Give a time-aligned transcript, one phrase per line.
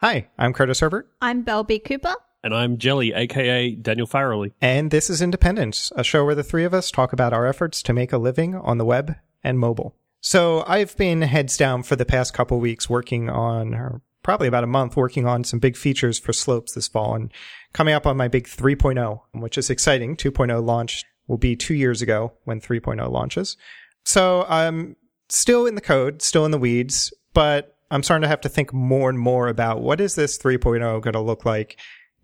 [0.00, 1.78] Hi, I'm Curtis Herbert, I'm Belle B.
[1.78, 2.14] Cooper.
[2.44, 4.52] And I'm Jelly, aka Daniel Farrelly.
[4.60, 7.82] and this is Independence, a show where the three of us talk about our efforts
[7.84, 9.96] to make a living on the web and mobile.
[10.20, 14.64] So I've been heads down for the past couple weeks working on, or probably about
[14.64, 17.32] a month, working on some big features for Slopes this fall and
[17.72, 20.14] coming up on my big 3.0, which is exciting.
[20.14, 23.56] 2.0 launch will be two years ago when 3.0 launches.
[24.04, 24.96] So I'm
[25.30, 28.72] still in the code, still in the weeds, but I'm starting to have to think
[28.72, 31.76] more and more about what is this 3.0 going to look like,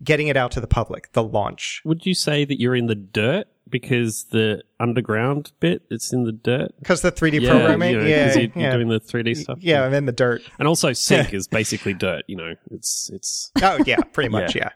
[0.03, 1.81] getting it out to the public, the launch.
[1.85, 6.31] Would you say that you're in the dirt because the underground bit it's in the
[6.33, 6.73] dirt?
[6.79, 8.71] Because the 3D Yeah, programming, you know, yeah, you're, you're yeah.
[8.75, 9.59] doing the 3D stuff.
[9.61, 10.41] yeah, I'm in the dirt.
[10.59, 12.23] and also sync is basically dirt.
[12.27, 14.69] You know, it's it's Oh yeah, pretty much, yeah.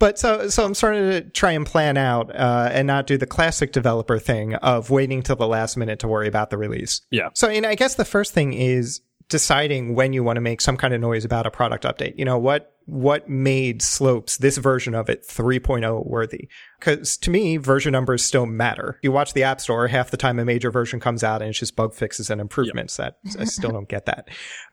[0.00, 3.26] But so so I'm starting to try and plan out uh, and not do the
[3.26, 7.02] classic developer thing of waiting till the last minute to worry about the release.
[7.10, 7.28] yeah.
[7.34, 10.76] So, and I guess the first thing is deciding when you want to make some
[10.76, 12.18] kind of noise about a product update.
[12.18, 16.48] You know, what, what made Slopes, this version of it, 3.0 worthy?
[16.80, 18.98] Cause to me, version numbers still matter.
[19.02, 21.58] You watch the App Store, half the time a major version comes out and it's
[21.58, 24.28] just bug fixes and improvements that I still don't get that.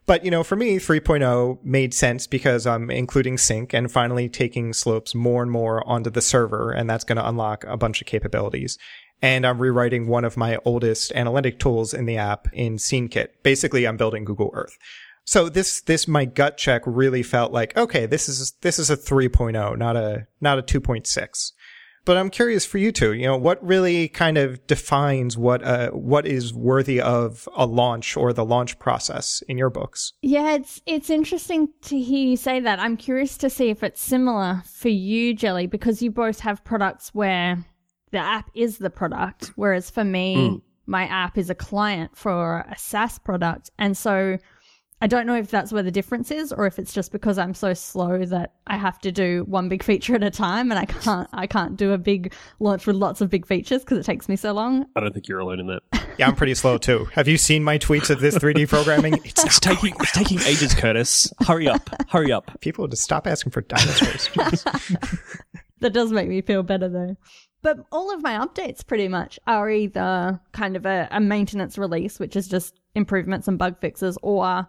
[0.06, 4.72] But, you know, for me, 3.0 made sense because I'm including sync and finally taking
[4.72, 6.72] Slopes more and more onto the server.
[6.72, 8.78] And that's going to unlock a bunch of capabilities
[9.22, 13.30] and I'm rewriting one of my oldest analytic tools in the app in SceneKit.
[13.44, 14.78] Basically, I'm building Google Earth.
[15.26, 18.98] So this, this, my gut check really felt like, okay, this is, this is a
[18.98, 21.52] 3.0, not a, not a 2.6.
[22.06, 25.90] But I'm curious for you two, you know, what really kind of defines what, uh,
[25.90, 30.14] what is worthy of a launch or the launch process in your books?
[30.22, 32.80] Yeah, it's it's interesting to hear you say that.
[32.80, 37.10] I'm curious to see if it's similar for you, Jelly, because you both have products
[37.16, 37.66] where
[38.16, 40.62] the app is the product, whereas for me, mm.
[40.86, 43.72] my app is a client for a SaaS product.
[43.78, 44.38] And so
[45.02, 47.54] I don't know if that's where the difference is or if it's just because I'm
[47.54, 50.86] so slow that I have to do one big feature at a time and I
[50.86, 54.30] can't I can't do a big launch with lots of big features because it takes
[54.30, 54.86] me so long.
[54.96, 55.84] I don't think you're alone in that.
[56.18, 57.10] Yeah, I'm pretty slow too.
[57.12, 59.16] Have you seen my tweets of this 3D programming?
[59.26, 61.30] It's It's taking it's taking ages, Curtis.
[61.46, 62.62] Hurry up, hurry up.
[62.62, 64.30] people just stop asking for dinosaurs.
[65.82, 67.18] That does make me feel better though.
[67.66, 72.20] But all of my updates pretty much are either kind of a, a maintenance release,
[72.20, 74.68] which is just improvements and bug fixes, or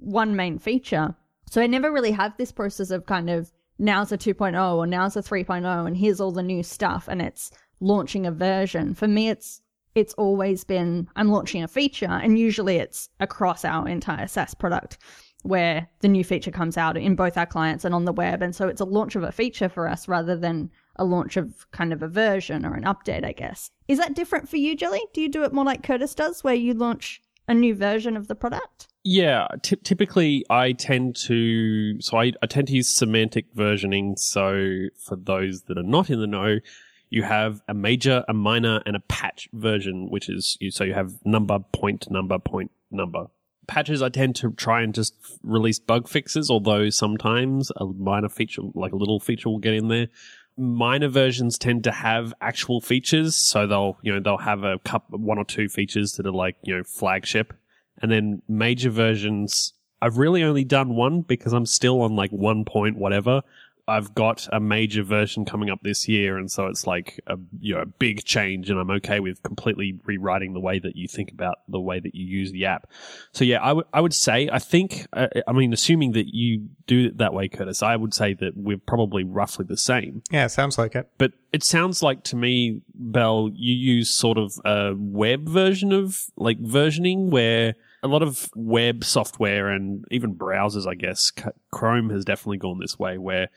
[0.00, 1.14] one main feature.
[1.48, 5.16] So I never really have this process of kind of now's a 2.0 or now's
[5.16, 8.92] a 3.0 and here's all the new stuff and it's launching a version.
[8.94, 9.62] For me, it's
[9.94, 14.98] it's always been I'm launching a feature and usually it's across our entire SaaS product
[15.44, 18.42] where the new feature comes out in both our clients and on the web.
[18.42, 21.70] And so it's a launch of a feature for us rather than a launch of
[21.70, 23.70] kind of a version or an update, I guess.
[23.88, 25.02] Is that different for you, Jelly?
[25.12, 28.28] Do you do it more like Curtis does, where you launch a new version of
[28.28, 28.88] the product?
[29.04, 34.18] Yeah, ty- typically I tend to so I, I tend to use semantic versioning.
[34.18, 36.58] So for those that are not in the know,
[37.10, 40.70] you have a major, a minor, and a patch version, which is you.
[40.70, 43.26] So you have number, point, number, point, number.
[43.66, 48.62] Patches I tend to try and just release bug fixes, although sometimes a minor feature,
[48.74, 50.08] like a little feature, will get in there.
[50.56, 55.18] Minor versions tend to have actual features, so they'll you know they'll have a couple,
[55.18, 57.54] one or two features that are like you know flagship,
[58.00, 62.64] and then major versions, I've really only done one because I'm still on like one
[62.64, 63.42] point whatever.
[63.88, 67.74] I've got a major version coming up this year, and so it's like a you
[67.74, 71.32] know a big change, and I'm okay with completely rewriting the way that you think
[71.32, 72.88] about the way that you use the app.
[73.32, 76.68] So yeah, I would I would say I think uh, I mean assuming that you
[76.86, 80.22] do it that way, Curtis, I would say that we're probably roughly the same.
[80.30, 81.10] yeah, sounds like it.
[81.18, 86.26] But it sounds like to me, Belle, you use sort of a web version of
[86.36, 91.32] like versioning where a lot of web software and even browsers, I guess,
[91.70, 93.48] Chrome has definitely gone this way where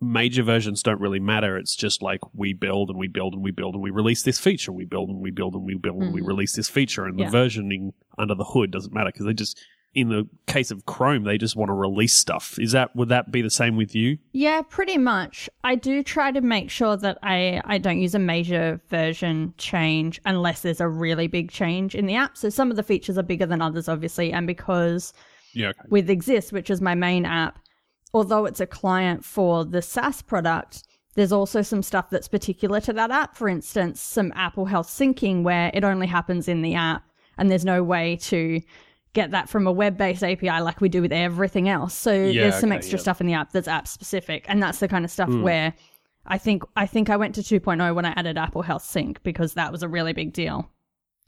[0.00, 1.56] major versions don't really matter.
[1.56, 4.38] It's just like we build and we build and we build and we release this
[4.38, 4.72] feature.
[4.72, 6.26] We build and we build and we build and we mm.
[6.26, 7.04] release this feature.
[7.04, 7.30] And Yeah.
[7.30, 9.58] the versioning under the hood doesn't matter because they just,
[9.94, 12.58] in the case of Chrome, they just want to release stuff.
[12.60, 14.18] Is that, would that be the same with you?
[14.32, 15.50] Yeah, pretty much.
[15.64, 20.20] I do try to make sure that I, I don't use a major version change
[20.24, 22.36] unless there's a really big change in the app.
[22.36, 25.12] So some of the features are bigger than others, obviously, and because
[25.54, 25.70] Yeah.
[25.70, 25.80] Okay.
[25.88, 27.58] with Exist, which is my main app,
[28.12, 30.84] although it's a client for the SaaS product,
[31.14, 33.36] there's also some stuff that's particular to that app.
[33.36, 37.02] For instance, some Apple Health syncing where it only happens in the app
[37.36, 38.60] and there's no way to
[39.14, 41.94] get that from a web-based API like we do with everything else.
[41.94, 43.02] So Yeah, there's some okay, extra yeah.
[43.02, 45.42] stuff in the app that's app specific and that's the kind of stuff hmm.
[45.42, 45.74] where
[46.26, 49.54] I think I think I went to 2.0 when I added Apple Health Sync because
[49.54, 50.70] that was a really big deal.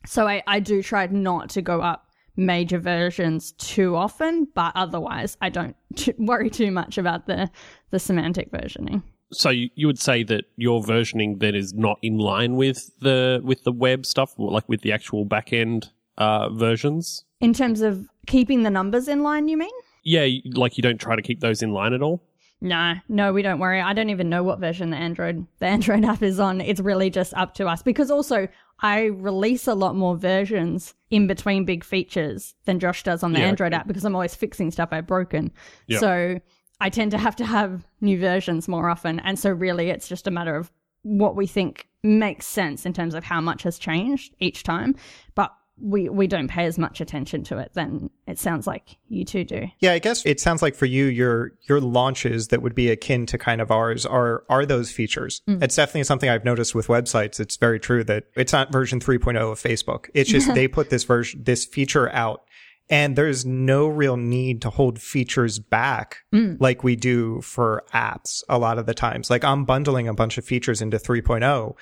[0.07, 2.10] So I, I do try not to go up
[2.41, 7.51] major versions too often, but otherwise, I don't t- worry too much about the
[7.91, 9.03] the semantic versioning.
[9.33, 13.41] So you, you would say that your versioning then is not in line with the
[13.45, 17.25] with the web stuff, like with the actual backend uh, versions.
[17.41, 19.71] In terms of keeping the numbers in line, you mean?
[20.03, 22.23] Yeah, like you don't try to keep those in line at all.
[22.63, 23.81] No, no, we don't worry.
[23.81, 26.61] I don't even know what version the Android the Android app is on.
[26.61, 28.49] It's really just up to us because also
[28.83, 33.41] I release a lot more versions in between big features than Josh does on the
[33.41, 33.49] Yeah.
[33.49, 35.53] Android app because I'm always fixing stuff I've broken.
[35.87, 35.99] Yeah.
[35.99, 36.41] So
[36.81, 40.27] I tend to have to have new versions more often, and so really it's just
[40.27, 40.73] a matter of
[41.03, 44.95] what we think makes sense in terms of how much has changed each time.
[45.35, 49.25] But we we don't pay as much attention to it than it sounds like you
[49.25, 49.67] two do.
[49.81, 53.27] Yeah, I guess it sounds like for you, your your launches that would be akin
[53.27, 55.43] to kind of ours are are those features.
[55.49, 55.63] Mm.
[55.63, 57.41] It's definitely something I've noticed with websites.
[57.41, 60.11] It's very true that it's not version 3.0 of Facebook.
[60.15, 62.43] It's just they put this version this feature out
[62.91, 66.57] and there's no real need to hold features back mm.
[66.61, 69.31] like we do for apps a lot of the times.
[69.31, 71.77] Like I'm bundling a bunch of features into 3.0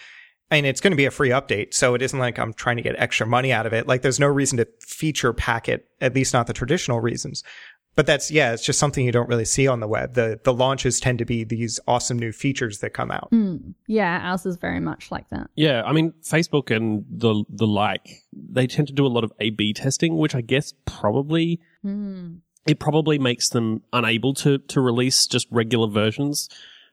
[0.51, 1.75] and it's going to be a free update.
[1.75, 3.87] So it isn't like I'm trying to get extra money out of it.
[3.87, 7.43] Like there's no reason to feature packet, at least not the traditional reasons.
[7.95, 10.15] But that's, yeah, it's just something you don't really see on the web.
[10.15, 13.27] The, the launches tend to be these awesome new features that come out.
[13.31, 13.57] Hmm.
[13.89, 15.51] Yeah, ours is very much like that.
[15.57, 19.33] Yeah, I mean Facebook and the the like, they tend to do a lot of
[19.41, 22.37] A/B testing, which I guess probably hmm.
[22.69, 26.49] it probably makes them unable to to release just regular versions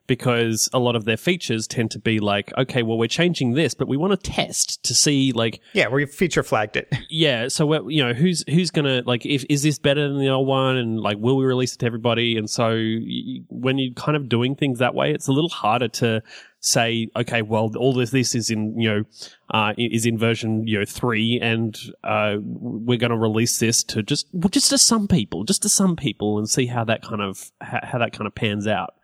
[0.07, 3.74] because a lot of their features tend to be like, okay, well we're changing this,
[3.74, 6.94] but we want to test to see like Yeah, we feature flagged it.
[7.10, 10.30] yeah, so we're, you know who's who's gonna like if is this better than the
[10.30, 12.38] old one, and like will we release it to everybody?
[12.38, 15.88] And so y when you're kind of doing things that way, it's a little harder
[15.88, 16.22] to
[16.60, 19.04] say, okay, well all this this is in you know
[19.52, 24.02] uh, is in version you know three, and uh, we're going to release this to
[24.04, 27.22] just well, just to some people, just to some people, and see how that kind
[27.22, 28.96] of how, how that kind of pans out.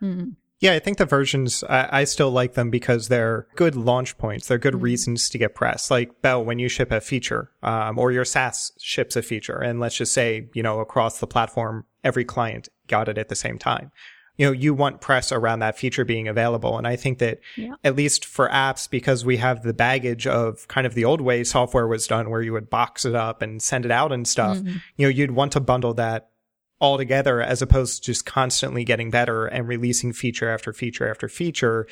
[0.62, 4.46] Yeah, I think the versions, I, I still like them because they're good launch points.
[4.46, 5.90] They're good reasons to get press.
[5.90, 9.80] Like Belle, when you ship a feature, um, or your SaaS ships a feature, and
[9.80, 13.58] let's just say, you know, across the platform, every client got it at the same
[13.58, 13.90] time.
[14.36, 16.78] You know, you want press around that feature being available.
[16.78, 17.74] And I think that Yeah.
[17.84, 21.42] at least for apps, because we have the baggage of kind of the old way
[21.44, 24.58] software was done where you would box it up and send it out and stuff,
[24.96, 26.28] you know, you'd want to bundle that
[26.82, 31.28] all together as opposed to just constantly getting better and releasing feature after feature after
[31.28, 31.86] feature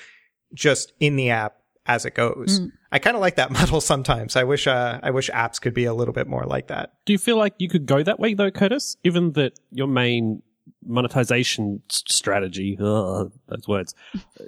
[0.52, 1.54] just in the app
[1.86, 2.60] as it goes.
[2.60, 2.72] Mm.
[2.90, 4.34] I kind of like that model sometimes.
[4.34, 6.94] I wish uh, I wish apps could be a little bit more like that.
[7.06, 8.96] Do you feel like you could go that way though, Curtis?
[9.04, 10.42] Given that your main
[10.84, 13.94] monetization strategy, ugh, those words,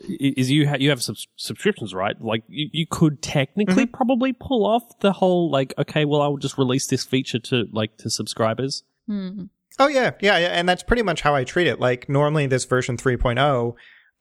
[0.08, 2.20] is you ha- you have subs- subscriptions, right?
[2.20, 3.94] Like you, you could technically mm-hmm.
[3.94, 7.96] probably pull off the whole like, okay, well, I'll just release this feature to like
[7.98, 8.82] to subscribers.
[9.06, 9.44] Hmm.
[9.78, 11.80] Oh yeah, yeah, yeah, and that's pretty much how I treat it.
[11.80, 13.74] Like normally this version 3.0,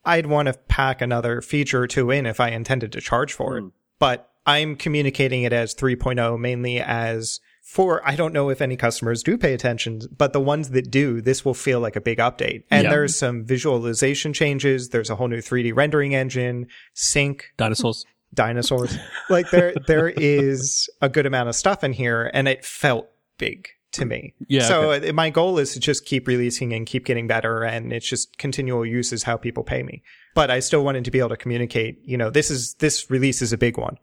[0.06, 3.57] I'd want to pack another feature or two in if I intended to charge for
[3.57, 3.62] it.
[3.62, 3.68] Hmm.
[4.00, 9.21] But I'm communicating it as 3.0 mainly as for I don't know if any customers
[9.21, 12.63] do pay attention, but the ones that do, this will feel like a big update.
[12.71, 12.89] And Yeah.
[12.89, 18.03] there's some visualization changes, there's a whole new 3D rendering engine, sync, Dinosaurs.
[18.33, 18.98] dinosaurs.
[19.30, 23.68] like there there is a good amount of stuff in here and it felt big
[23.93, 24.33] to me.
[24.47, 27.91] Yeah, So uh, my goal is to just keep releasing and keep getting better and
[27.91, 30.01] it's just continual use is how people pay me.
[30.33, 33.41] But I still wanted to be able to communicate, you know, this is this release
[33.41, 33.98] is a big one.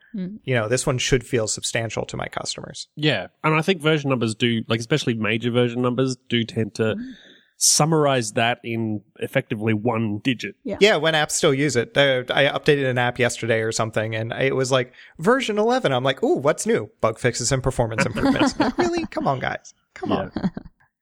[0.44, 2.88] You know, this one should feel substantial to my customers.
[2.96, 6.96] Yeah, and I think version numbers do, like especially major version numbers, do tend to
[7.56, 10.54] summarize that in effectively one digit.
[10.64, 11.96] Yeah, yeah when apps still use it.
[11.96, 15.92] I updated an app yesterday or something, and it was like version 11.
[15.92, 16.90] I'm like, ooh, what's new?
[17.00, 18.54] Bug fixes and performance improvements.
[18.78, 19.06] Really?
[19.06, 19.74] Come on, guys.
[19.98, 20.32] Come on.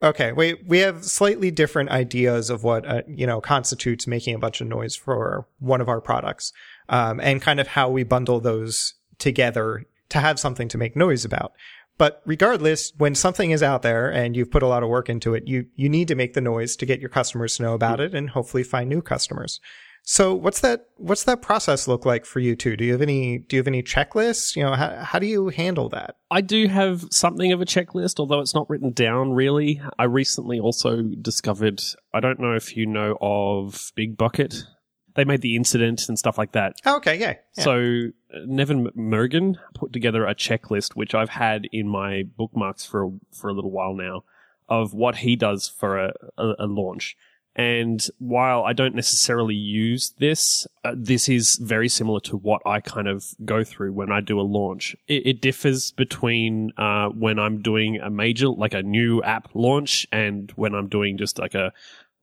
[0.03, 4.39] Okay, we we have slightly different ideas of what uh, you know constitutes making a
[4.39, 6.53] bunch of noise for one of our products,
[6.91, 11.25] um, and kind of how we bundle those together to have something to make noise
[11.25, 11.53] about.
[11.97, 15.35] But regardless, when something is out there and you've put a lot of work into
[15.35, 17.99] it, you you need to make the noise to get your customers to know about
[17.99, 19.61] it and hopefully find new customers.
[20.09, 22.77] So what's that what's that process look like for you two?
[22.77, 24.55] Do you have any do you have any checklists?
[24.55, 26.15] You know, how how do you handle that?
[26.31, 29.83] I do have something of a checklist, although it's not written down really.
[29.99, 31.83] I recently also discovered,
[32.15, 34.63] I don't know if you know of Big Bucket.
[35.17, 36.75] They made the incident and stuff like that.
[36.85, 37.35] Oh, okay, yeah.
[37.57, 37.65] yeah.
[37.65, 37.81] So
[38.33, 43.11] uh, Nevin Morgan put together a checklist, which I've had in my bookmarks for a,
[43.33, 44.23] for a little while now,
[44.69, 47.17] of what he does for a, a, a launch.
[47.57, 52.81] And while I don't necessarily use this, uh, this is very similar to what I
[52.81, 54.95] kind of go through when I do a launch.
[55.09, 60.07] It, it differs between uh, when I'm doing a major, like a new app launch,
[60.13, 61.73] and when I'm doing just like a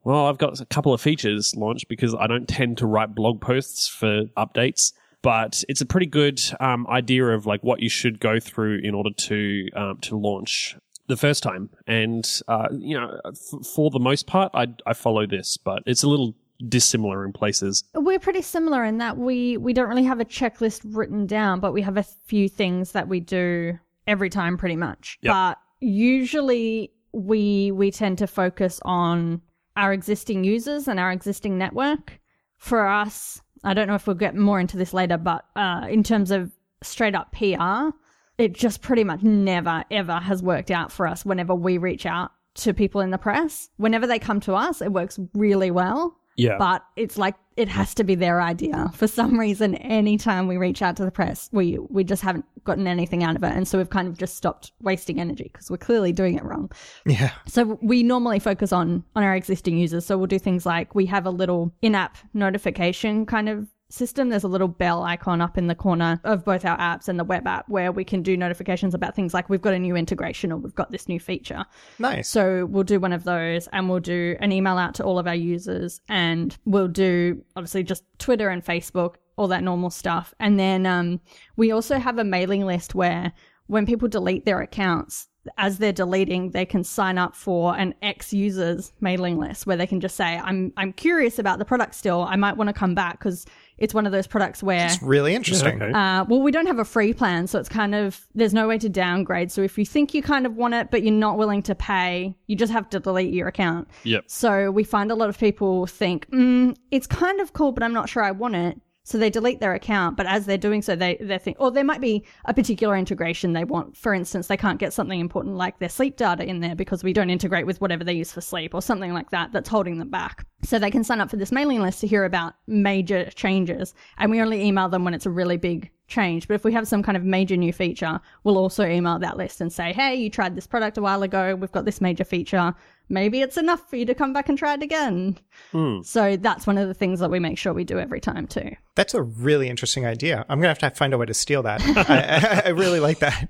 [0.04, 3.42] well, I've got a couple of features launched because I don't tend to write blog
[3.42, 4.92] posts for updates
[5.24, 8.94] but it's a pretty good um, idea of like what you should go through in
[8.94, 10.76] order to um, to launch
[11.08, 11.70] the first time.
[11.88, 16.04] And uh, you know, f- for the most part, I I follow this, but it's
[16.04, 16.36] a little
[16.68, 17.84] dissimilar in places.
[17.94, 21.74] We're pretty similar in that we we don't really have a checklist written down, but
[21.74, 25.18] we have a few things that we do every time, pretty much.
[25.22, 25.32] Yep.
[25.32, 29.42] But usually we we tend to focus on
[29.76, 32.20] our existing users and our existing network.
[32.58, 36.04] For us, I don't know if we'll get more into this later, but uh, in
[36.04, 37.96] terms of straight up PR,
[38.38, 42.32] it just pretty much never ever has worked out for us whenever we reach out
[42.56, 43.70] to people in the press.
[43.78, 46.18] Whenever they come to us, it works really well.
[46.36, 46.58] Yeah.
[46.58, 48.90] But it's like it has to be their idea.
[48.96, 52.88] For some reason, anytime we reach out to the press, we we just haven't gotten
[52.88, 55.78] anything out of it, and so we've kind of just stopped wasting energy because we're
[55.78, 56.72] clearly doing it wrong.
[57.06, 57.32] Yeah.
[57.48, 60.06] So we normally focus on on our existing users.
[60.06, 64.30] So we'll do things like we have a little in-app notification kind of system.
[64.30, 67.24] There's a little bell icon up in the corner of both our apps and the
[67.24, 70.52] web app where we can do notifications about things like we've got a new integration
[70.52, 71.64] or we've got this new feature.
[72.00, 72.28] Nice.
[72.28, 75.28] So we'll do one of those and we'll do an email out to all of
[75.28, 80.34] our users and we'll do obviously just Twitter and Facebook, all that normal stuff.
[80.40, 81.22] And then um,
[81.56, 83.32] we also have a mailing list where
[83.68, 88.32] when people delete their accounts, as they're deleting, they can sign up for an ex
[88.34, 92.22] users mailing list where they can just say, I'm, I'm curious about the product still.
[92.24, 93.46] I might want to come back because
[93.78, 95.82] it's one of those products where It's really interesting.
[95.82, 95.92] okay.
[95.92, 98.78] uh, well, we don't have a free plan, so it's kind of there's no way
[98.78, 99.52] to downgrade.
[99.52, 102.36] So if you think you kind of want it, but you're not willing to pay,
[102.48, 103.90] you just have to delete your account.
[104.04, 104.26] Yep.
[104.28, 107.94] So we find a lot of people think, mm, it's kind of cool, but I'm
[107.94, 108.80] not sure I want it.
[109.06, 111.84] So they delete their account, but as they're doing so, they they think, or there
[111.84, 113.98] might be a particular integration they want.
[113.98, 117.12] For instance, they can't get something important like their sleep data in there because we
[117.12, 119.52] don't integrate with whatever they use for sleep, or something like that.
[119.52, 120.46] That's holding them back.
[120.64, 124.32] So they can sign up for this mailing list to hear about major changes, and
[124.32, 126.48] we only email them when it's a really big change.
[126.48, 129.62] But if we have some kind of major new feature, we'll also email that list
[129.62, 131.56] and say, hey, you tried this product a while ago.
[131.56, 132.76] We've got this major feature.
[133.10, 135.38] Maybe it's enough for you to come back and try it again.
[135.72, 136.02] Hmm.
[136.04, 138.72] So that's one of the things that we make sure we do every time too.
[138.96, 140.46] That's a really interesting idea.
[140.48, 141.82] I'm gonna have to find a way to steal that.
[142.10, 143.50] I, I, I really like that.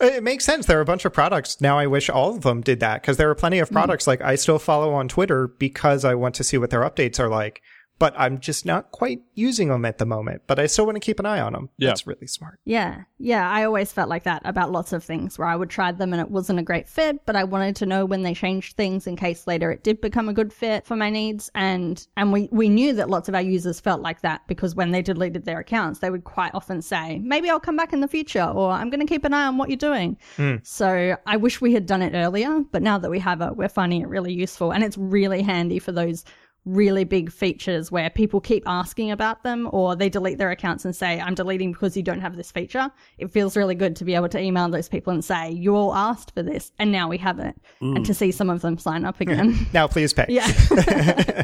[0.00, 0.66] It makes sense.
[0.66, 1.78] There are a bunch of products now.
[1.78, 3.74] I wish all of them did that because there are plenty of hmm.
[3.74, 7.18] products like I still follow on Twitter because I want to see what their updates
[7.18, 7.62] are like.
[8.04, 10.42] But I'm just not quite using them at the moment.
[10.46, 11.70] But I still want to keep an eye on them.
[11.78, 11.88] Yeah.
[11.88, 12.60] That's really smart.
[12.66, 13.04] Yeah.
[13.16, 13.50] Yeah.
[13.50, 16.20] I always felt like that about lots of things where I would try them and
[16.20, 19.16] it wasn't a great fit, but I wanted to know when they changed things in
[19.16, 21.50] case later it did become a good fit for my needs.
[21.54, 24.90] And, and we, we knew that lots of our users felt like that because when
[24.90, 28.08] they deleted their accounts, they would quite often say, maybe I'll come back in the
[28.08, 30.18] future or I'm going to keep an eye on what you're doing.
[30.36, 30.56] Hmm.
[30.62, 33.70] So I wish we had done it earlier, but now that we have it, we're
[33.70, 36.26] finding it really useful and it's really handy for those
[36.64, 40.96] really big features where people keep asking about them or they delete their accounts and
[40.96, 42.90] say, I'm deleting because you don't have this feature.
[43.18, 45.94] It feels really good to be able to email those people and say, you all
[45.94, 47.54] asked for this and now we have it.
[47.80, 48.16] And to mm.
[48.16, 49.22] see some of them sign up mm.
[49.22, 49.66] again.
[49.74, 50.26] Now, please pay.
[50.28, 50.46] yeah.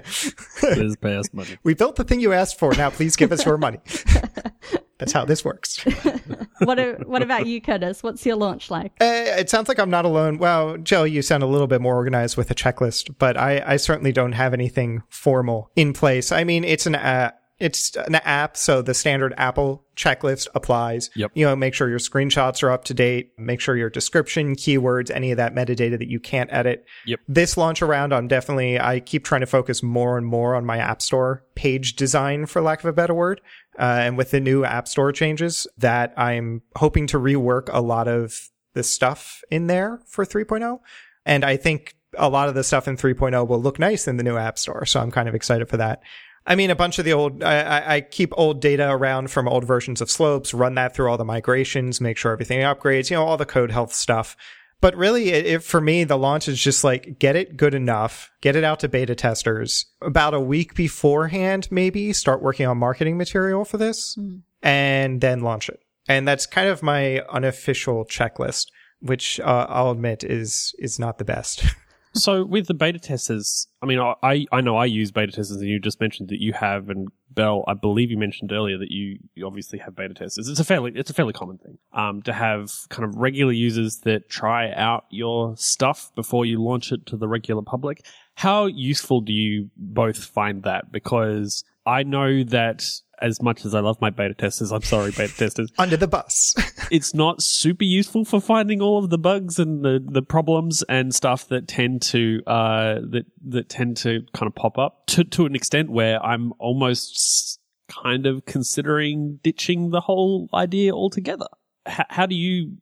[0.60, 1.58] Please pay us money.
[1.64, 2.72] We built the thing you asked for.
[2.74, 3.78] Now, please give us your money.
[5.00, 5.78] That's how this works.
[6.58, 8.02] what, what about you, Curtis?
[8.02, 8.92] What's your launch like?
[9.00, 10.36] Uh, it sounds like I'm not alone.
[10.36, 13.76] Well, Joe, you sound a little bit more organized with a checklist, but I, I
[13.78, 16.30] certainly don't have anything formal in place.
[16.30, 17.30] I mean, it's an uh,
[17.60, 21.10] it's an app, so the standard Apple checklist applies.
[21.14, 21.32] Yep.
[21.34, 23.32] You know, make sure your screenshots are up to date.
[23.36, 26.86] Make sure your description, keywords, any of that metadata that you can't edit.
[27.04, 27.20] Yep.
[27.28, 30.78] This launch around, I'm definitely, I keep trying to focus more and more on my
[30.78, 33.42] App Store page design, for lack of a better word.
[33.78, 38.08] Uh, and with the new App Store changes, that I'm hoping to rework a lot
[38.08, 40.80] of the stuff in there for 3.0.
[41.24, 44.22] And I think a lot of the stuff in 3.0 will look nice in the
[44.22, 44.84] new App Store.
[44.86, 46.02] So I'm kind of excited for that.
[46.46, 49.64] I mean, a bunch of the old, I, I, keep old data around from old
[49.64, 53.24] versions of Slopes, run that through all the migrations, make sure everything upgrades, you know,
[53.24, 54.36] all the code health stuff.
[54.80, 58.30] But really, it, it, for me, the launch is just like get it good enough,
[58.40, 63.18] get it out to beta testers about a week beforehand, maybe start working on marketing
[63.18, 64.16] material for this
[64.62, 65.80] and then launch it.
[66.08, 68.66] And that's kind of my unofficial checklist,
[69.00, 71.64] which uh, I'll admit is, is not the best.
[72.12, 75.68] So with the beta testers, I mean, I I know I use beta testers, and
[75.68, 79.18] you just mentioned that you have, and Belle, I believe you mentioned earlier that you,
[79.34, 80.48] you obviously have beta testers.
[80.48, 83.98] It's a fairly it's a fairly common thing um, to have kind of regular users
[84.00, 88.04] that try out your stuff before you launch it to the regular public.
[88.34, 90.90] How useful do you both find that?
[90.90, 92.84] Because I know that
[93.22, 96.54] as much as I love my beta testers, I'm sorry, beta testers, Under the bus.
[96.90, 101.14] it's not super useful for finding all of the bugs and the, the problems and
[101.14, 105.46] stuff that tend to uh that that tend to kind of pop up to to
[105.46, 111.46] an extent where I'm almost kind of considering ditching the whole idea altogether.
[111.86, 112.76] H- how do you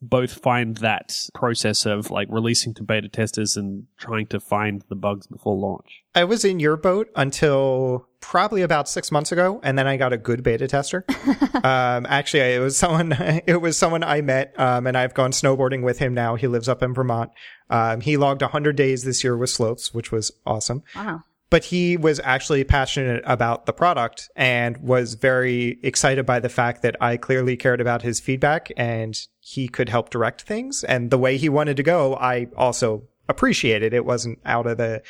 [0.00, 4.94] both find that process of like releasing to beta testers and trying to find the
[4.94, 6.02] bugs before launch?
[6.14, 10.12] I was in your boat until probably about six months ago, and then I got
[10.12, 11.04] a good beta tester.
[11.54, 13.12] um, actually, it was someone.
[13.46, 16.34] It was someone I met, um, and I've gone snowboarding with him now.
[16.34, 17.30] He lives up in Vermont.
[17.70, 20.82] Um, he logged 100 days this year with slopes, which was awesome.
[20.94, 21.22] Wow.
[21.48, 26.82] But he was actually passionate about the product and was very excited by the fact
[26.82, 30.82] that I clearly cared about his feedback and he could help direct things.
[30.82, 33.94] And the way he wanted to go, I also appreciated.
[33.94, 35.02] It wasn't out of the,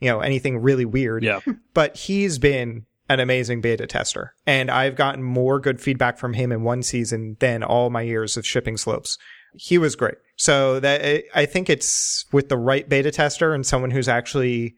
[0.00, 1.40] you know, anything really weird Yeah.
[1.74, 6.50] but he's been an amazing beta tester and I've gotten more good feedback from him
[6.50, 9.18] in one season than all my years of shipping slopes.
[9.56, 10.16] He was great.
[10.36, 14.74] So that I think it's with the right beta tester and someone who's actually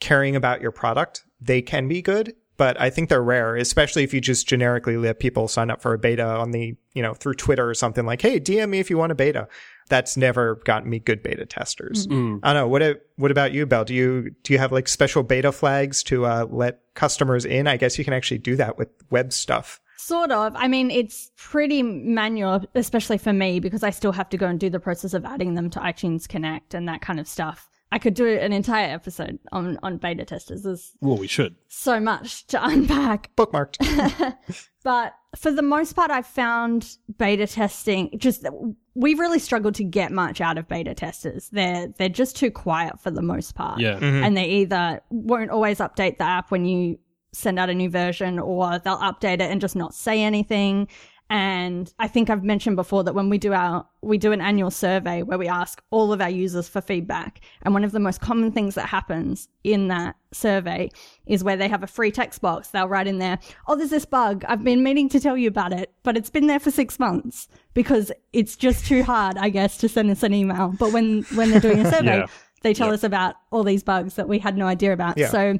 [0.00, 4.12] caring about your product, they can be good, but I think they're rare, especially if
[4.12, 7.34] you just generically let people sign up for a beta on the, you know, through
[7.34, 9.48] Twitter or something like, Hey, DM me if you want a beta.
[9.88, 12.08] That's never gotten me good beta testers.
[12.08, 12.40] Mm.
[12.42, 12.68] I don't know.
[12.68, 13.84] What what about you, Belle?
[13.84, 17.66] Do you do you have like special beta flags to uh, let customers in?
[17.66, 19.80] I guess you can actually do that with web stuff.
[19.96, 20.54] Sort of.
[20.56, 24.60] I mean, it's pretty manual, especially for me, because I still have to go and
[24.60, 27.70] do the process of adding them to iTunes Connect and that kind of stuff.
[27.90, 30.62] I could do an entire episode on, on beta testers.
[30.62, 31.56] There's Well, we should.
[31.68, 33.34] so much to unpack.
[33.36, 34.36] Bookmarked.
[34.84, 38.46] But for the most part, I've found beta testing just
[38.94, 41.50] we've really struggled to get much out of beta testers.
[41.50, 43.80] They're they're just too quiet for the most part.
[43.80, 43.96] Yeah.
[43.96, 44.24] Mm-hmm.
[44.24, 46.98] And they either won't always update the app when you
[47.32, 50.88] send out a new version or they'll update it and just not say anything.
[51.30, 54.70] And I think I've mentioned before that when we do our, we do an annual
[54.70, 57.40] survey where we ask all of our users for feedback.
[57.62, 60.88] And one of the most common things that happens in that survey
[61.26, 62.68] is where they have a free text box.
[62.68, 64.44] They'll write in there, Oh, there's this bug.
[64.48, 67.46] I've been meaning to tell you about it, but it's been there for six months
[67.74, 70.74] because it's just too hard, I guess, to send us an email.
[70.78, 72.26] But when, when they're doing a survey, Yeah.
[72.62, 72.94] they tell Yeah.
[72.94, 75.18] us about all these bugs that we had no idea about.
[75.18, 75.28] Yeah.
[75.28, 75.58] So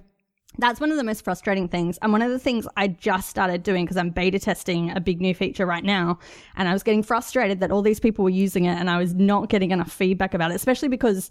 [0.59, 1.99] that's one of the most frustrating things.
[2.03, 5.21] And one of the things I just started doing because I'm beta testing a big
[5.21, 6.19] new feature right now.
[6.57, 9.15] And I was getting frustrated that all these people were using it and I was
[9.15, 11.31] not getting enough feedback about it, especially because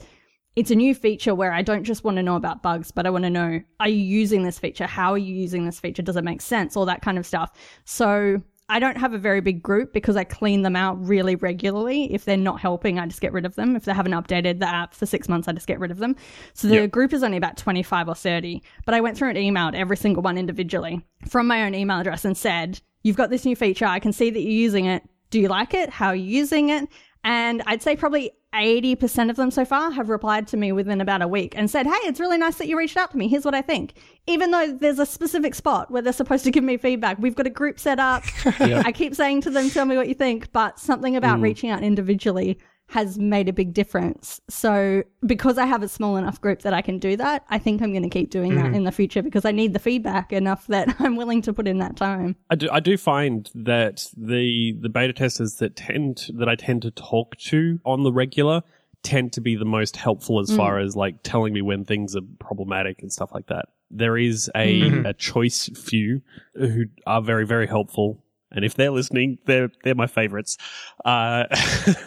[0.55, 3.11] it's a new feature where I don't just want to know about bugs, but I
[3.11, 4.87] want to know, are you using this feature?
[4.87, 6.01] How are you using this feature?
[6.01, 6.75] Does it make sense?
[6.75, 7.51] All that kind of stuff.
[7.85, 12.13] So I don't have a very big group because I clean them out really regularly.
[12.13, 13.77] If they're not helping, I just get rid of them.
[13.77, 16.17] If they haven't updated the app for six months, I just get rid of them.
[16.53, 16.91] So the Yep.
[16.91, 20.21] group is only about 25 or 30, but I went through and emailed every single
[20.21, 23.85] one individually from my own email address and said, You've got this new feature.
[23.85, 25.01] I can see that you're using it.
[25.29, 25.89] Do you like it?
[25.89, 26.89] How are you using it?
[27.23, 31.21] And I'd say probably 80% of them so far have replied to me within about
[31.21, 33.27] a week and said, Hey, it's really nice that you reached out to me.
[33.27, 33.93] Here's what I think.
[34.27, 37.47] Even though there's a specific spot where they're supposed to give me feedback, we've got
[37.47, 38.23] a group set up.
[38.59, 40.51] I keep saying to them, Tell me what you think.
[40.51, 41.43] But something about mm.
[41.43, 44.39] reaching out individually has made a big difference.
[44.49, 47.81] So because I have a small enough group that I can do that, I think
[47.81, 48.75] I'm going to keep doing that mm-hmm.
[48.75, 51.79] in the future because I need the feedback enough that I'm willing to put in
[51.79, 52.37] that time.
[52.49, 56.81] I do, I do find that the the beta testers that tend that I tend
[56.83, 58.63] to talk to on the regular
[59.03, 60.57] tend to be the most helpful as mm.
[60.57, 63.65] far as like telling me when things are problematic and stuff like that.
[63.91, 65.05] There is a, mm-hmm.
[65.05, 66.21] a choice few
[66.55, 70.57] who are very very helpful, and if they're listening, they're they're my favorites.
[71.03, 71.45] Uh,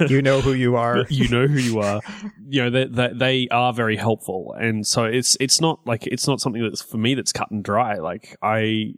[0.09, 1.07] You know who you are.
[1.11, 2.01] you know who you are.
[2.49, 6.27] You know that they, they are very helpful, and so it's it's not like it's
[6.27, 7.97] not something that's for me that's cut and dry.
[7.99, 8.95] Like I,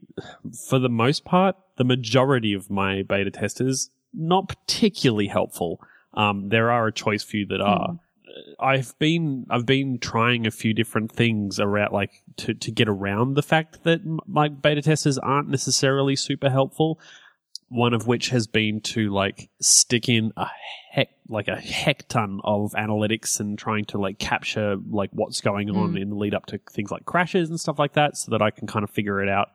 [0.68, 5.80] for the most part, the majority of my beta testers not particularly helpful.
[6.14, 7.98] Um, there are a choice few that are.
[8.60, 13.34] I've been I've been trying a few different things around like to to get around
[13.34, 16.98] the fact that m- my beta testers aren't necessarily super helpful
[17.72, 20.46] one of which has been to like stick in a
[20.90, 25.70] heck like a heck ton of analytics and trying to like capture like what's going
[25.70, 28.42] on in the lead up to things like crashes and stuff like that so that
[28.42, 29.48] I can kind of figure it out.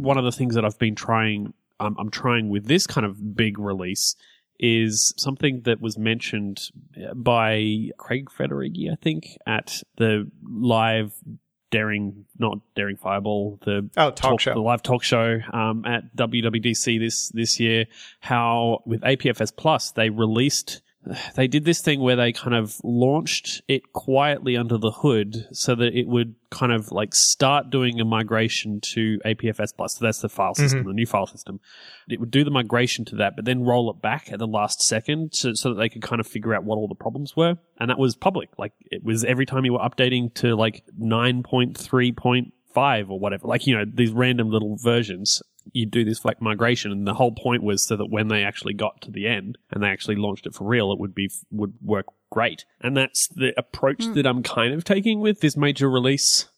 [0.00, 3.34] One of the things that I've been trying um, I'm trying with this kind of
[3.34, 4.14] big release
[4.58, 6.70] is something that was mentioned
[7.14, 11.12] by Craig Federighi, I think, at the live
[11.70, 14.54] Daring, not Daring Fireball, the Oh, talk show.
[14.54, 17.86] the live talk show um, at WWDC this this year.
[18.20, 20.80] How with APFS Plus they released
[21.36, 25.74] they did this thing where they kind of launched it quietly under the hood so
[25.74, 29.96] that it would kind of like start doing a migration to APFS plus.
[29.96, 30.62] So that's the file mm-hmm.
[30.62, 31.60] system, the new file system.
[32.08, 34.82] It would do the migration to that, but then roll it back at the last
[34.82, 37.56] second so, so that they could kind of figure out what all the problems were.
[37.78, 38.50] And that was public.
[38.58, 43.76] Like it was every time you were updating to like 9.3.5 or whatever, like, you
[43.76, 45.42] know, these random little versions
[45.72, 48.74] you do this like migration and the whole point was so that when they actually
[48.74, 51.74] got to the end and they actually launched it for real it would be would
[51.82, 54.14] work great and that's the approach Mm.
[54.14, 56.48] that i'm kind of taking with this major release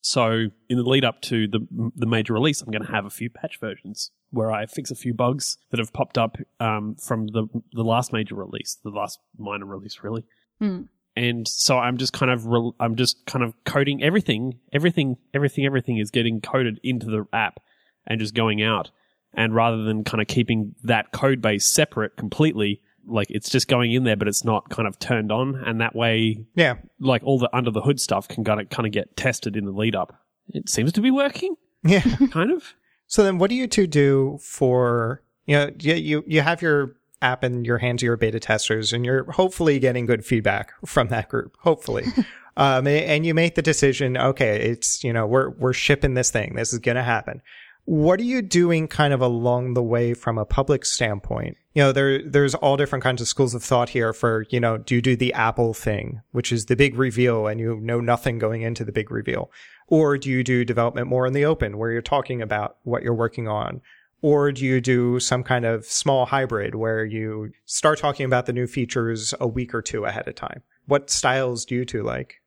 [0.00, 1.60] so in the lead up to the
[1.96, 4.94] the major release i'm going to have a few patch versions where i fix a
[4.94, 9.18] few bugs that have popped up um, from the the last major release the last
[9.38, 10.24] minor release really
[10.58, 10.82] Hmm.
[11.14, 15.66] and so I'm just kind of re- I'm just kind of coding everything, everything, everything,
[15.66, 17.60] everything is getting coded into the app
[18.06, 18.90] and just going out.
[19.34, 23.92] And rather than kind of keeping that code base separate completely, like it's just going
[23.92, 26.76] in there, but it's not kind of turned on, and that way, Yeah.
[26.98, 29.64] like all the under the hood stuff can kind of kind of get tested in
[29.64, 30.18] the lead up.
[30.48, 32.00] It seems to be working, Yeah.
[32.30, 32.74] kind of.
[33.06, 36.96] So then what do you two do for, you know, you, you, you have your
[37.22, 41.08] app in your hands of your beta testers and you're hopefully getting good feedback from
[41.08, 42.04] that group, hopefully.
[42.56, 46.54] um, and you make the decision, okay, it's, you know, we're, we're shipping this thing.
[46.56, 47.40] This is going to happen.
[47.86, 51.56] What are you doing kind of along the way from a public standpoint?
[51.72, 54.76] You know, there, there's all different kinds of schools of thought here for, you know,
[54.76, 58.38] do you do the Apple thing, which is the big reveal and you know nothing
[58.38, 59.52] going into the big reveal?
[59.86, 63.14] Or do you do development more in the open where you're talking about what you're
[63.14, 63.82] working on?
[64.20, 68.52] Or do you do some kind of small hybrid where you start talking about the
[68.52, 70.62] new features a week or two ahead of time?
[70.86, 72.40] What styles do you two like?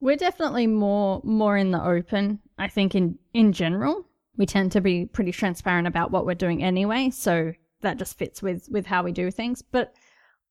[0.00, 2.40] We're definitely more more in the open.
[2.58, 6.62] I think in in general, we tend to be pretty transparent about what we're doing
[6.62, 9.62] anyway, so that just fits with with how we do things.
[9.62, 9.94] But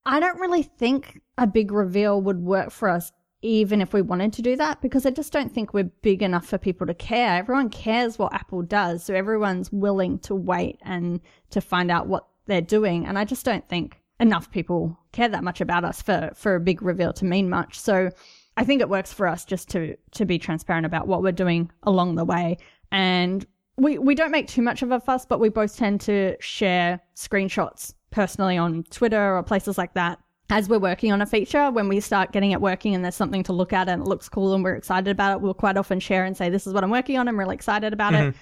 [0.05, 4.33] I don't really think a big reveal would work for us even if we wanted
[4.33, 7.37] to do that because I just don't think we're big enough for people to care.
[7.37, 11.19] Everyone cares what Apple does, so everyone's willing to wait and
[11.51, 15.43] to find out what they're doing, and I just don't think enough people care that
[15.43, 17.79] much about us for for a big reveal to mean much.
[17.79, 18.09] So
[18.57, 21.71] I think it works for us just to to be transparent about what we're doing
[21.83, 22.57] along the way.
[22.91, 23.45] And
[23.77, 26.99] we we don't make too much of a fuss, but we both tend to share
[27.15, 31.69] screenshots personally on Twitter or places like that as we're working on a feature.
[31.71, 34.29] When we start getting it working and there's something to look at and it looks
[34.29, 36.83] cool and we're excited about it, we'll quite often share and say, "This is what
[36.83, 37.27] I'm working on.
[37.27, 38.37] I'm really excited about it." Mm-hmm.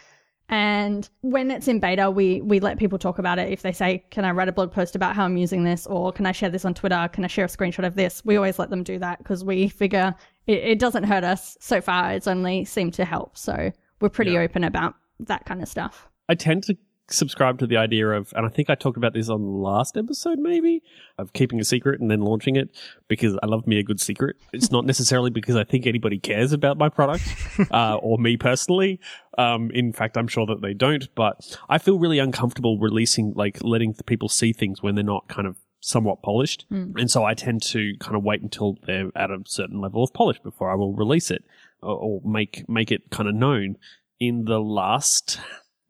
[0.50, 3.52] And when it's in beta, we we let people talk about it.
[3.52, 6.12] If they say, "Can I write a blog post about how I'm using this?" or
[6.12, 8.60] "Can I share this on Twitter?" "Can I share a screenshot of this?" We always
[8.60, 10.14] let them do that because we figure
[10.46, 11.58] it, it doesn't hurt us.
[11.62, 13.38] So far, it's only seemed to help.
[13.38, 14.42] So we're pretty Yeah.
[14.42, 16.10] open about that kind of stuff.
[16.30, 16.78] I tend to
[17.10, 19.98] subscribe to the idea of, and I think I talked about this on the last
[19.98, 20.82] episode, maybe,
[21.18, 22.70] of keeping a secret and then launching it
[23.08, 24.38] because I love me a good secret.
[24.54, 27.24] It's not necessarily because I think anybody cares about my product
[27.72, 29.00] uh, or me personally.
[29.38, 33.64] Um, in fact, I'm sure that they don't, but I feel really uncomfortable releasing, like
[33.64, 36.66] letting the people see things when they're not kind of somewhat polished.
[36.98, 40.14] And so I tend to kind of wait until they're at a certain level of
[40.14, 41.44] polish before I will release it
[41.82, 43.76] or, or make, make it kind of known.
[44.24, 45.42] In the last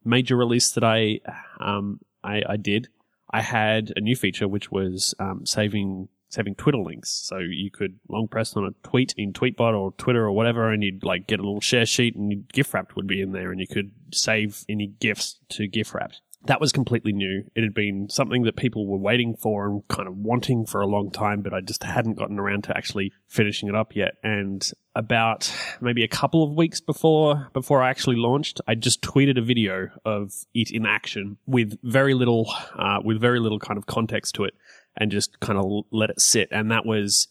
[0.04, 1.20] major release that I
[1.60, 2.88] um I, I did,
[3.30, 7.12] I had a new feature which was um, saving saving Twitter links.
[7.12, 10.82] So you could long press on a tweet in Tweetbot or Twitter or whatever, and
[10.84, 13.60] you'd like get a little share sheet, and your GIFwrapped would be in there, and
[13.60, 16.22] you could save any GIFs to GIFwrapped.
[16.46, 17.44] That was completely new.
[17.56, 20.88] It had been something that people were waiting for and kind of wanting for a
[20.88, 24.16] long time, but I just hadn't gotten around to actually finishing it up yet.
[24.24, 29.38] And about maybe a couple of weeks before before I actually launched, I just tweeted
[29.38, 33.86] a video of it in action with very little uh, with very little kind of
[33.86, 34.54] context to it,
[34.98, 36.50] and just kind of let it sit.
[36.52, 37.28] And that was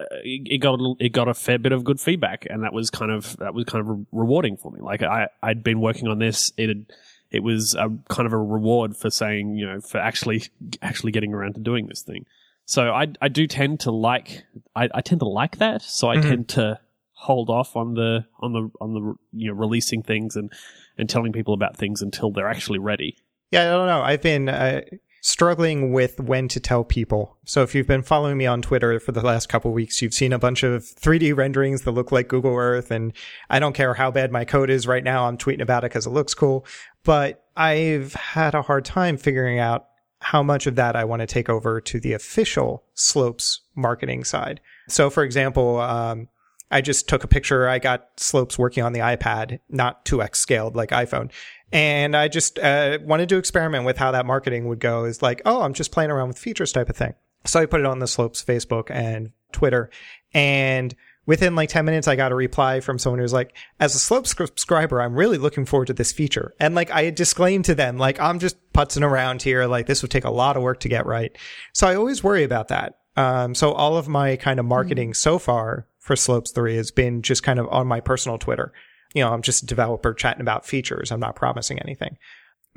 [0.00, 3.10] uh, it got it got a fair bit of good feedback, and that was kind
[3.10, 4.80] of that was kind of re- rewarding for me.
[4.80, 6.52] Like I I'd been working on this.
[6.56, 6.86] It had
[7.30, 10.44] it was a kind of a reward for saying you know for actually
[10.82, 12.24] actually getting around to doing this thing.
[12.64, 15.82] So I I do tend to like I, I tend to like that.
[15.82, 16.28] So I Mhm.
[16.28, 16.80] tend to
[17.12, 20.52] hold off on the on the on the you know releasing things and
[20.98, 23.16] and telling people about things until they're actually ready.
[23.52, 24.02] Yeah, I don't know.
[24.02, 24.80] I've been uh,
[25.26, 27.36] struggling with when to tell people.
[27.44, 30.32] So if you've been following me on Twitter for the last couple weeks, you've seen
[30.32, 32.92] a bunch of 3D renderings that look like Google Earth.
[32.92, 33.12] And
[33.50, 35.26] I don't care how bad my code is right now.
[35.26, 36.64] I'm tweeting about it because it looks cool.
[37.02, 39.88] But I've had a hard time figuring out
[40.20, 44.60] how much of that I want to take over to the official Slopes marketing side.
[44.88, 46.28] So for example, um,
[46.70, 47.68] I just took a picture.
[47.68, 51.30] I got Slopes working on the iPad, not 2x scaled like iPhone.
[51.72, 55.04] And I just uh, wanted to experiment with how that marketing would go.
[55.04, 57.14] Is like, oh, I'm just playing around with features type of thing.
[57.44, 59.90] So I put it on the slopes Facebook and Twitter
[60.34, 60.94] and
[61.26, 63.98] within like 10 minutes, I got a reply from someone who was like, as a
[63.98, 66.54] slope subscriber, I'm really looking forward to this feature.
[66.60, 69.66] And like I had disclaimed to them, like I'm just putzing around here.
[69.66, 71.36] Like this would take a lot of work to get right.
[71.72, 72.98] So I always worry about that.
[73.16, 75.16] Um, so all of my kind of marketing mm.
[75.16, 78.72] so far for Slopes 3 has been just kind of on my personal Twitter.
[79.16, 81.10] You know, I'm just a developer chatting about features.
[81.10, 82.18] I'm not promising anything.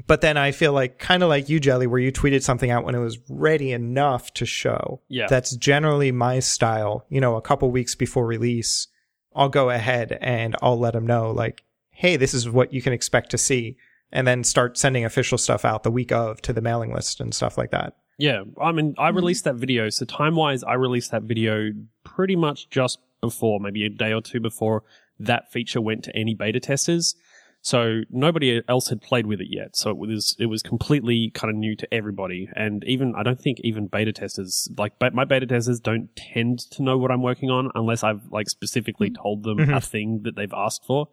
[0.07, 2.85] But then I feel like kind of like you, Jelly, where you tweeted something out
[2.85, 5.01] when it was ready enough to show.
[5.09, 5.27] Yeah.
[5.27, 7.05] That's generally my style.
[7.09, 8.87] You know, a couple weeks before release,
[9.35, 12.93] I'll go ahead and I'll let them know, like, hey, this is what you can
[12.93, 13.75] expect to see.
[14.13, 17.35] And then start sending official stuff out the week of to the mailing list and
[17.35, 17.97] stuff like that.
[18.17, 18.43] Yeah.
[18.61, 19.17] I mean, I mm-hmm.
[19.17, 19.89] released that video.
[19.89, 21.71] So time wise, I released that video
[22.05, 24.83] pretty much just before, maybe a day or two before
[25.19, 27.15] that feature went to any beta testers.
[27.61, 29.75] So nobody else had played with it yet.
[29.75, 32.49] So it was it was completely kind of new to everybody.
[32.55, 36.83] And even I don't think even beta testers like my beta testers don't tend to
[36.83, 39.21] know what I'm working on unless I've like specifically mm-hmm.
[39.21, 39.73] told them mm-hmm.
[39.73, 41.09] a thing that they've asked for.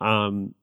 [0.00, 0.54] Um,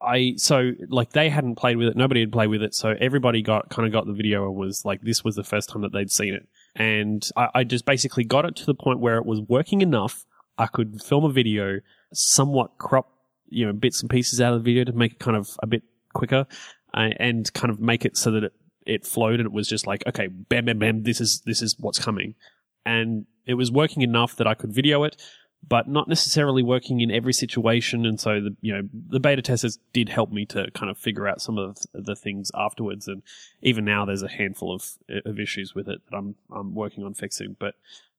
[0.00, 3.40] I so like they hadn't played with it, nobody had played with it, so everybody
[3.40, 5.92] got kind of got the video and was like, this was the first time that
[5.92, 9.24] they'd seen it, and I, I just basically got it to the point where it
[9.24, 10.26] was working enough.
[10.58, 11.80] I could film a video,
[12.12, 13.12] somewhat crop
[13.48, 15.66] you know bits and pieces out of the video to make it kind of a
[15.66, 15.82] bit
[16.14, 16.46] quicker
[16.94, 18.52] uh, and kind of make it so that it,
[18.84, 21.76] it flowed and it was just like okay bam bam bam this is this is
[21.78, 22.34] what's coming.
[22.84, 25.16] And it was working enough that I could video it
[25.68, 28.06] but not necessarily working in every situation.
[28.06, 31.26] And so the you know the beta testers did help me to kind of figure
[31.26, 33.08] out some of the things afterwards.
[33.08, 33.22] And
[33.62, 37.14] even now there's a handful of of issues with it that I'm I'm working on
[37.14, 37.56] fixing.
[37.58, 37.74] But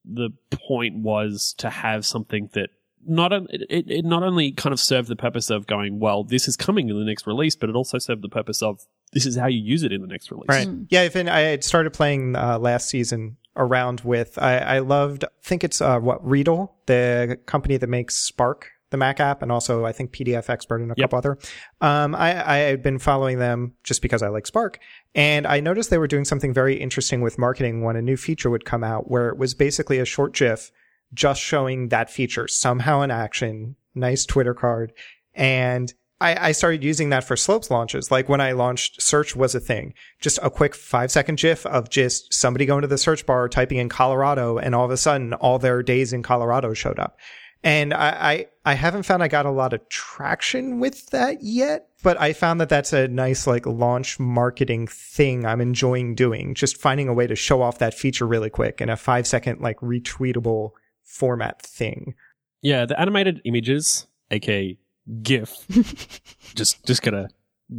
[0.07, 2.69] the point was to have something that
[3.05, 6.57] not it, it not only kind of served the purpose of going, well, this is
[6.57, 9.47] coming in the next release, but it also served the purpose of this is how
[9.47, 10.49] you use it in the next release.
[10.49, 10.67] Right.
[10.67, 10.87] Mm.
[10.89, 11.05] Yeah.
[11.05, 14.37] Even I had started playing uh, last season around with.
[14.37, 15.23] I, I loved.
[15.23, 19.51] I think it's uh, what Readdle, the company that makes Spark, the Mac app, and
[19.51, 21.05] also I think PDF Expert and a yep.
[21.09, 21.37] couple other.
[21.81, 24.79] Um, I I had been following them just because I like Spark,
[25.15, 28.49] and I noticed they were doing something very interesting with marketing when a new feature
[28.49, 30.71] would come out, where it was basically a short GIF
[31.13, 33.75] just showing that feature somehow in action.
[33.95, 34.93] Nice Twitter card.
[35.33, 38.09] And I, I, started using that for slopes launches.
[38.09, 39.93] Like when I launched search was a thing.
[40.19, 43.77] Just a quick five second GIF of just somebody going to the search bar, typing
[43.77, 47.17] in Colorado, and all of a sudden all their days in Colorado showed up.
[47.63, 51.89] And I, I, I haven't found I got a lot of traction with that yet,
[52.03, 56.53] but I found that that's a nice like launch marketing thing I'm enjoying doing.
[56.53, 59.61] Just finding a way to show off that feature really quick in a five second
[59.61, 60.71] like retweetable
[61.03, 62.13] format thing.
[62.61, 64.77] Yeah, the animated images, aka
[65.21, 65.65] GIF,
[66.55, 67.29] just just gonna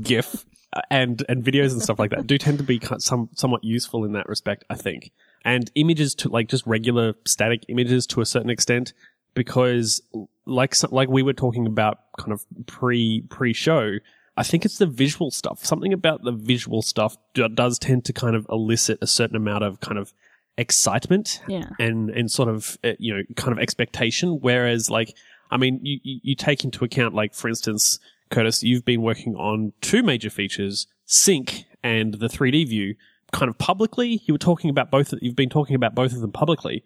[0.03, 3.65] GIF uh, and and videos and stuff like that do tend to be some somewhat
[3.65, 5.13] useful in that respect, I think.
[5.45, 8.93] And images to like just regular static images to a certain extent,
[9.35, 10.03] because
[10.47, 13.99] like like we were talking about kind of pre pre show.
[14.37, 15.65] I think it's the visual stuff.
[15.67, 19.81] Something about the visual stuff does tend to kind of elicit a certain amount of
[19.81, 20.13] kind of
[20.59, 21.71] excitement yeah.
[21.79, 25.15] and and sort of uh, you know kind of expectation whereas like
[25.53, 29.73] i mean you you take into account like for instance curtis you've been working on
[29.81, 32.97] two major features sync and the 3d view
[33.33, 36.33] kind of publicly you were talking about both you've been talking about both of them
[36.33, 36.83] publicly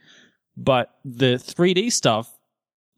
[0.57, 2.39] but the 3d stuff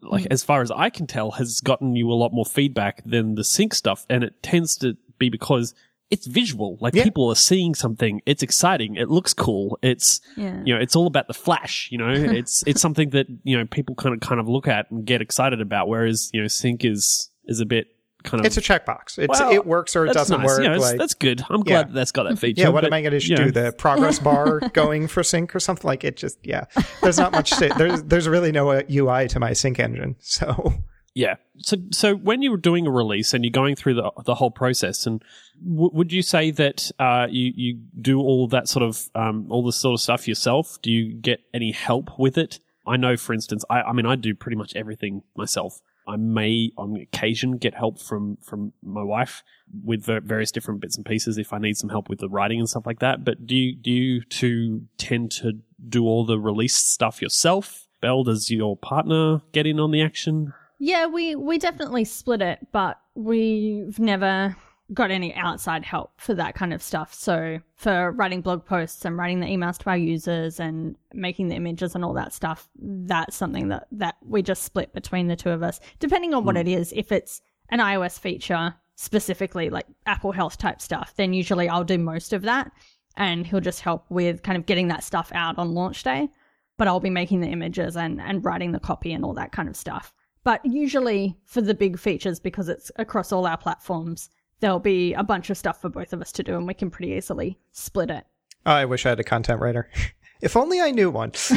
[0.03, 0.29] like mm.
[0.33, 3.45] as far as i can tell has gotten you a lot more feedback than the
[3.45, 5.75] sync stuff and it tends to be because
[6.11, 6.79] it's visual.
[6.81, 7.03] Like yeah.
[7.03, 8.21] people are seeing something.
[8.27, 8.97] It's exciting.
[8.97, 9.79] It looks cool.
[9.83, 10.62] It's yeah.
[10.64, 11.88] you know, it's all about the flash.
[11.90, 14.90] You know, it's it's something that you know people kind of kind of look at
[14.90, 15.88] and get excited about.
[15.88, 17.88] Whereas you know, sync is is a bit
[18.25, 19.19] kind of it's a checkbox.
[19.19, 20.47] It's well, it works or it doesn't nice.
[20.47, 20.63] work.
[20.63, 21.45] You know, like, that's good.
[21.49, 21.83] I'm glad yeah.
[21.85, 22.63] that that's got that feature.
[22.63, 23.51] Yeah, what but, am I going to do?
[23.51, 26.17] The progress bar going for sync or something like it?
[26.17, 26.65] Just yeah,
[27.03, 27.51] there's not much.
[27.51, 30.17] To, there's there's really no UI to my sync engine.
[30.21, 30.75] So
[31.15, 31.37] yeah.
[31.59, 35.07] So, so when you're doing a release and you're going through the the whole process,
[35.07, 35.23] and
[35.65, 39.65] w- would you say that uh, you you do all that sort of um, all
[39.65, 40.79] this sort of stuff yourself?
[40.83, 42.59] Do you get any help with it?
[42.87, 45.81] I know, for instance, I, I mean, I do pretty much everything myself.
[46.07, 49.43] I may, on occasion, get help from from my wife
[49.85, 52.69] with various different bits and pieces if I need some help with the writing and
[52.69, 53.25] stuff like that.
[53.25, 57.87] But do you do you two tend to do all the release stuff yourself?
[58.01, 60.53] Belle, does your partner get in on the action?
[60.79, 64.57] Yeah, we we definitely split it, but we've never
[64.92, 67.14] got any outside help for that kind of stuff.
[67.14, 71.55] So for writing blog posts and writing the emails to our users and making the
[71.55, 75.51] images and all that stuff, that's something that that we just split between the two
[75.51, 76.61] of us, depending on what mm.
[76.61, 76.92] it is.
[76.94, 81.99] If it's an iOS feature specifically like Apple Health type stuff, then usually I'll do
[81.99, 82.70] most of that.
[83.16, 86.29] and he'll just help with kind of getting that stuff out on launch day.
[86.77, 89.68] But I'll be making the images and, and writing the copy and all that kind
[89.68, 90.12] of stuff.
[90.42, 94.29] But usually for the big features, because it's across all our platforms,
[94.64, 96.90] there'll be a bunch of stuff for both of us to do and we can
[96.90, 98.24] pretty easily split it.
[98.64, 99.90] I wish I had a content writer.
[100.40, 101.33] if only I knew one.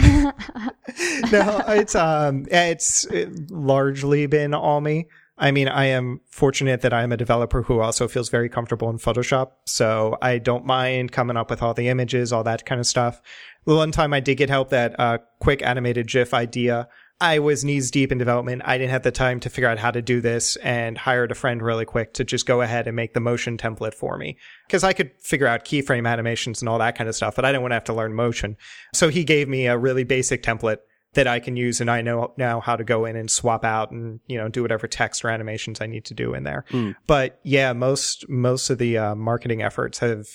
[1.31, 3.07] no, it's um, it's
[3.49, 5.07] largely been all me.
[5.37, 8.89] I mean, I am fortunate that I am a developer who also feels very comfortable
[8.89, 9.51] in Photoshop.
[9.65, 13.21] So I don't mind coming up with all the images, all that kind of stuff.
[13.65, 16.87] The one time I did get help that uh, quick animated GIF idea.
[17.19, 18.61] I was knees deep in development.
[18.65, 21.35] I didn't have the time to figure out how to do this and hired a
[21.35, 24.37] friend really quick to just go ahead and make the motion template for me.
[24.69, 27.51] Cause I could figure out keyframe animations and all that kind of stuff, but I
[27.51, 28.55] didn't want to have to learn motion.
[28.93, 30.77] So he gave me a really basic template
[31.13, 33.89] that I can use and I know now how to go in and swap out
[33.89, 36.65] and, you know, do whatever text or animations I need to do in there.
[36.69, 36.95] Mm.
[37.07, 40.27] But yeah, most, most of the uh, marketing efforts have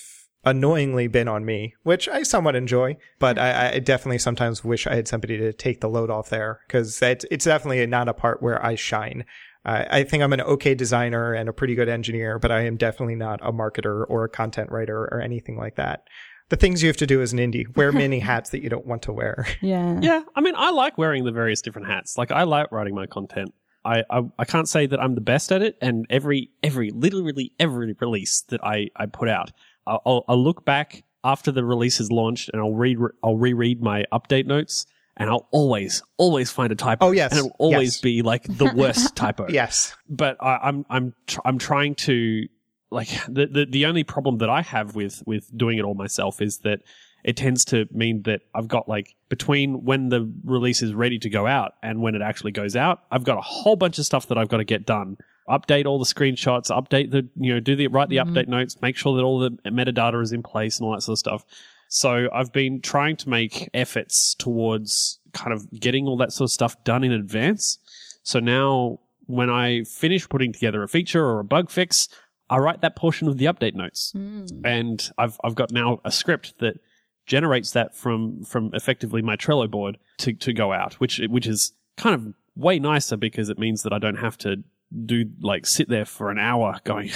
[0.43, 4.95] annoyingly been on me, which I somewhat enjoy, but I, I definitely sometimes wish I
[4.95, 8.41] had somebody to take the load off there because it's, it's definitely not a part
[8.41, 9.25] where I shine.
[9.65, 12.75] Uh, I think I'm an okay designer and a pretty good engineer, but I am
[12.75, 16.03] definitely not a marketer or a content writer or anything like that
[16.49, 17.75] the things you have to do as an indie.
[17.75, 19.47] Wear many hats that you don't want to wear.
[19.61, 19.99] Yeah.
[20.01, 22.17] Yeah, I mean, I like wearing the various different hats.
[22.17, 23.53] Like, I like writing my content.
[23.85, 27.51] I, I, I can't say that I'm the best at it, and every every literally
[27.59, 29.51] every release that I, I put out,
[29.87, 34.05] I'll, I'll, look back after the release is launched, and I'll read I'll reread my
[34.11, 34.85] update notes,
[35.17, 37.07] and I'll always always find a typo.
[37.07, 37.31] Oh, yes.
[37.31, 38.01] and it'll always Yes.
[38.01, 39.47] be like the worst typo.
[39.49, 39.95] yes.
[40.09, 42.47] but I, I'm I'm tr- I'm trying to
[42.91, 46.41] like the, the the only problem that I have with with doing it all myself
[46.41, 46.79] is that
[47.23, 51.29] it tends to mean that I've got like between when the release is ready to
[51.29, 54.27] go out and when it actually goes out, I've got a whole bunch of stuff
[54.27, 55.17] that I've got to get done.
[55.49, 58.33] Update all the screenshots, update the you know do the write the mm-hmm.
[58.33, 61.15] update notes, make sure that all the metadata is in place and all that sort
[61.15, 61.45] of stuff.
[61.89, 66.51] So I've been trying to make efforts towards kind of getting all that sort of
[66.51, 67.77] stuff done in advance.
[68.23, 72.07] So now when I finish putting together a feature or a bug fix,
[72.49, 74.13] I write that portion of the update notes.
[74.15, 74.61] Mm.
[74.65, 76.79] And I've I've got now a script that
[77.25, 81.73] generates that from from effectively my Trello board to to go out, which which is
[81.97, 84.63] kind of way nicer because it means that I don't have to
[85.05, 87.09] do like sit there for an hour going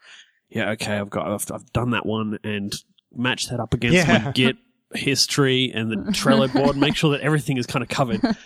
[0.50, 2.72] yeah, okay, I've got I've, I've done that one and
[3.14, 4.18] match that up against Yeah.
[4.26, 4.56] my Git
[4.94, 8.20] history and the Trello board, make sure that everything is kind of covered.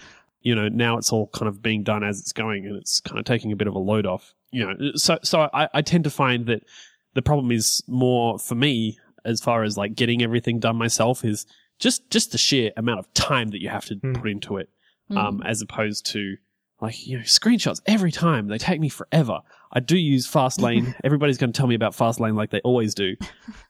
[0.40, 3.18] You know, now it's all kind of being done as it's going, and it's kind
[3.18, 4.34] of taking a bit of a load off.
[4.52, 6.62] You know, so so I, I tend to find that
[7.14, 11.44] the problem is more for me as far as like getting everything done myself is
[11.80, 14.70] just just the sheer amount of time that you have to put into it,
[15.10, 16.36] um, as opposed to
[16.80, 19.40] like you know screenshots every time they take me forever.
[19.70, 20.94] I do use Fastlane.
[21.04, 23.16] Everybody's going to tell me about Fastlane like they always do.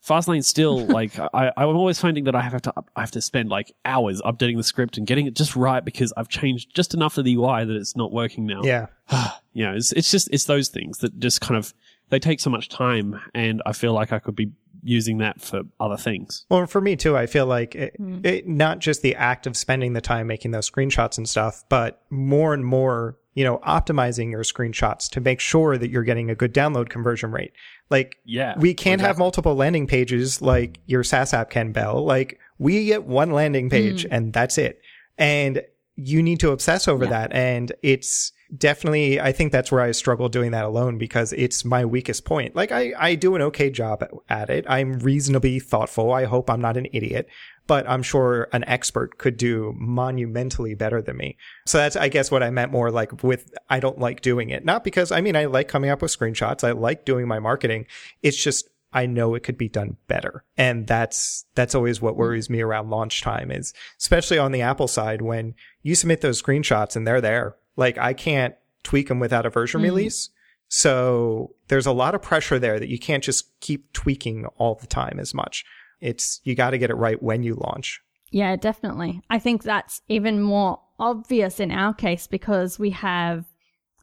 [0.07, 3.49] Fastlane still like I, I'm always finding that I have to I have to spend
[3.49, 7.19] like hours updating the script and getting it just right because I've changed just enough
[7.19, 8.63] of the UI that it's not working now.
[8.63, 8.87] Yeah.
[9.53, 11.75] you know, it's it's just it's those things that just kind of
[12.11, 14.53] they take so much time, and I feel like I could be
[14.89, 16.47] using that for other things.
[16.49, 18.21] Well, for me too, I feel like it, hmm.
[18.25, 22.03] it, not just the act of spending the time making those screenshots and stuff, but
[22.11, 26.35] more and more, you know, optimizing your screenshots to make sure that you're getting a
[26.35, 27.53] good download conversion rate.
[27.91, 32.05] Like, Yeah, we can't have multiple landing pages like your SaaS app can, Belle.
[32.05, 34.13] Like, we get one landing page hmm.
[34.13, 34.81] and that's it.
[35.19, 35.63] And
[35.97, 37.33] you need to obsess over that.
[37.33, 41.85] And it's definitely, I think that's where I struggle doing that alone because it's my
[41.85, 42.57] weakest point.
[42.57, 44.65] Like, I, I do an okay job at- it.
[44.69, 46.13] I'm reasonably thoughtful.
[46.13, 47.29] I hope I'm not an idiot,
[47.67, 51.37] but I'm sure an expert could do monumentally better than me.
[51.67, 54.65] So that's, I guess, what I meant more like with, I don't like doing it.
[54.65, 56.65] Not because, I mean, I like coming up with screenshots.
[56.65, 57.87] I like doing my marketing.
[58.23, 60.45] It's just, I know it could be done better.
[60.57, 64.89] And that's, that's always what worries me around launch time is, especially on the Apple
[64.89, 67.57] side, when you submit those screenshots and they're there.
[67.77, 69.85] Like I can't tweak them without a version mm.
[69.85, 70.31] release.
[70.69, 74.87] So there's a lot of pressure there that you can't just keep tweaking all the
[74.87, 75.65] time as much.
[76.01, 78.01] It's, you got to get it right when you launch.
[78.31, 79.23] Yeah, definitely.
[79.31, 83.47] I think that's even more obvious in our case because we have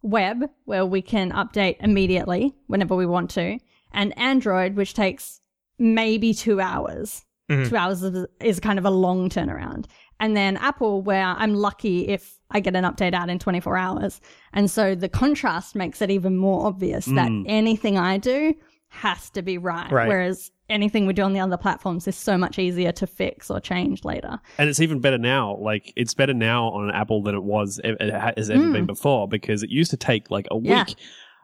[0.02, 3.60] web where we can update immediately whenever we want to,
[3.96, 5.42] and Android, which takes
[5.80, 7.26] maybe two hours.
[7.50, 7.70] Mm-hmm.
[7.70, 9.86] Two hours is, is kind of a long turnaround.
[10.20, 14.22] And then Apple, where I'm lucky if I get an update out in 24 hours.
[14.54, 17.44] And so the contrast makes it even more obvious that mm.
[17.48, 18.56] anything I do
[18.90, 19.92] has to be right.
[19.92, 20.08] Right.
[20.08, 23.60] Whereas anything we do on the other platforms is so much easier to fix or
[23.60, 24.40] change later.
[24.58, 25.58] And it's even better now.
[25.58, 28.74] Like it's better now on Apple than it was it has ever mm.
[28.74, 30.96] been before because it used to take like a week.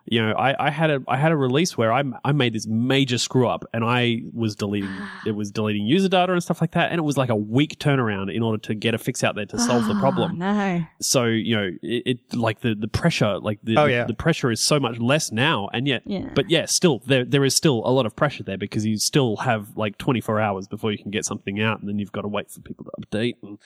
[0.05, 0.21] Yeah.
[0.21, 2.67] You know, I, I had a I had a release where I I made this
[2.67, 4.89] major screw up and I was deleting
[5.25, 7.77] it was deleting user data and stuff like that, and it was like a week
[7.79, 10.37] turnaround in order to get a fix out there to solve the Oh, problem.
[10.39, 10.83] no.
[11.01, 14.03] So you know, it, it like the the pressure, like the, Oh, the yeah.
[14.05, 16.29] the pressure is so much less now, and yet, Yeah.
[16.33, 19.37] but yeah, still there there is still a lot of pressure there because you still
[19.37, 22.27] have like 24 hours before you can get something out, and then you've got to
[22.27, 23.57] wait for people to update and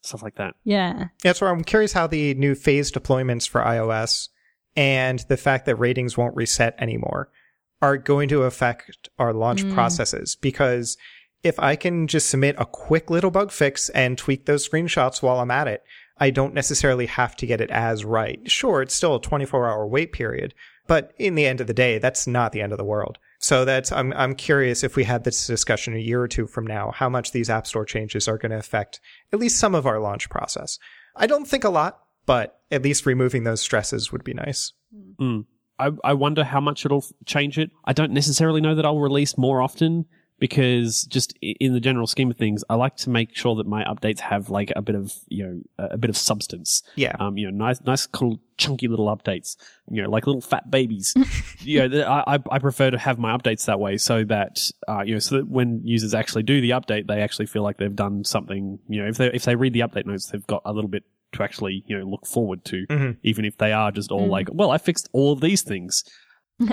[0.00, 0.54] stuff like that.
[0.64, 1.08] Yeah.
[1.22, 4.28] That's where I'm curious how the new phase deployments for iOS
[4.76, 7.30] and the fact that ratings won't reset anymore
[7.80, 9.74] are going to affect our launch mm.
[9.74, 10.36] processes.
[10.40, 10.96] Because
[11.42, 15.40] if I can just submit a quick little bug fix and tweak those screenshots while
[15.40, 15.84] I'm at it,
[16.18, 18.40] I don't necessarily have to get it as right.
[18.50, 20.54] Sure, it's still a 24 hour wait period,
[20.86, 23.18] but in the end of the day, that's not the end of the world.
[23.38, 26.66] So that's I'm I'm curious if we had this discussion a year or two from
[26.66, 29.00] now, how much these App Store changes are going to affect
[29.32, 30.78] at least some of our launch process.
[31.16, 34.72] I don't think a lot, but at least removing those stresses would be nice.
[35.20, 35.44] Mm.
[35.78, 37.70] I, I wonder how much it'll change it.
[37.84, 40.06] I don't necessarily know that I'll release more often
[40.40, 43.84] because just in the general scheme of things, I like to make sure that my
[43.84, 46.82] updates have like a bit of, you know, a bit of substance.
[46.96, 47.16] Yeah.
[47.18, 49.56] Um, you know, nice, nice, cool, chunky little updates,
[49.90, 51.14] you know, like little fat babies.
[51.60, 54.58] you know, I, I- I prefer to have my updates that way so that,
[54.88, 57.78] uh, you know, so that when users actually do the update, they actually feel like
[57.78, 60.62] they've done something, you know, if they, if they read the update notes, they've got
[60.64, 61.04] a little bit
[61.34, 63.16] to actually, you know, look forward to, Mhm.
[63.22, 66.02] even if they are just all like, well, I fixed all of these things.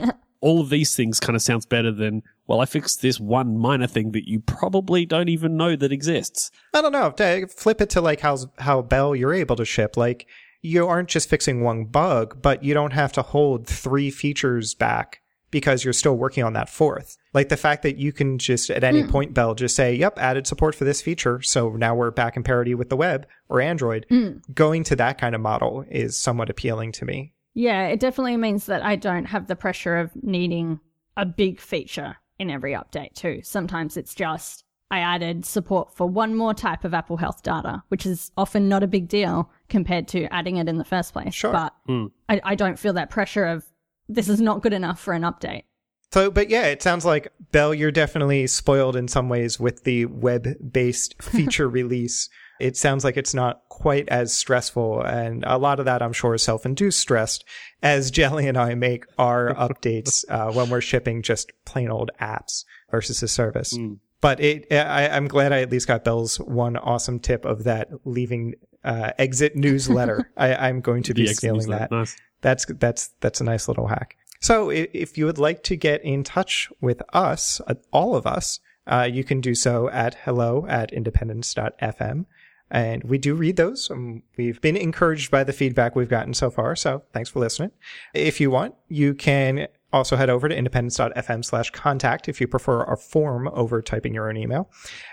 [0.41, 3.87] all of these things kind of sounds better than, well, I fixed this one minor
[3.87, 6.49] thing that you probably don't even know that exists.
[6.73, 7.13] I don't know.
[7.47, 9.97] Flip it to like how how Belle you're able to ship.
[9.97, 10.27] Like
[10.61, 15.21] you aren't just fixing one bug, but you don't have to hold three features back
[15.51, 17.17] because you're still working on that fourth.
[17.33, 19.09] Like the fact that you can just at any hmm.
[19.09, 22.43] point Belle just say, "Yep, added support for this feature." So now we're back in
[22.43, 24.05] parity with the web or Android.
[24.09, 24.37] Hmm.
[24.53, 27.33] Going to that kind of model is somewhat appealing to me.
[27.53, 30.79] Yeah, it definitely means that I don't have the pressure of needing
[31.17, 33.41] a big feature in every update, too.
[33.43, 38.05] Sometimes it's just I added support for one more type of Apple Health data, which
[38.05, 41.33] is often not a big deal compared to adding it in the first place.
[41.33, 41.51] Sure.
[41.51, 42.07] But hmm.
[42.27, 43.65] I, I don't feel that pressure of
[44.09, 45.63] this is not good enough for an update.
[46.11, 50.05] So, but yeah, it sounds like Belle, you're definitely spoiled in some ways with the
[50.05, 52.29] web-based feature release.
[52.59, 56.35] It sounds like it's not quite as stressful, and a lot of that, I'm sure,
[56.35, 57.39] is self-induced stress
[57.81, 62.65] As Jelly and I make our updates uh, when we're shipping just plain old apps
[62.91, 63.75] versus a service.
[64.19, 67.89] But it, I, I'm glad I at least got Belle's one awesome tip of that
[68.05, 68.53] leaving
[68.83, 70.29] uh, exit newsletter.
[70.37, 71.89] I, I'm going to be stealing that.
[71.89, 72.15] Nice.
[72.41, 74.15] That's that's that's a nice little hack.
[74.41, 78.59] So if you would like to get in touch with us, uh, all of us,
[78.87, 82.25] uh, you can do so at hello at independence.fm.
[82.71, 83.91] And we do read those.
[83.91, 86.75] Um, we've been encouraged by the feedback we've gotten so far.
[86.75, 87.71] So thanks for listening.
[88.13, 92.81] If you want, you can also head over to independence.fm slash contact if you prefer
[92.83, 94.71] our form over typing your own email.